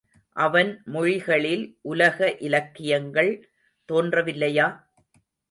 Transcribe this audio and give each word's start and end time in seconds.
அவன் 0.35 0.81
மொழிகளில் 0.85 1.63
உலக 1.81 2.31
இலக்கியங்கள் 2.39 3.31
தோன்றவில்லையா? 3.89 4.67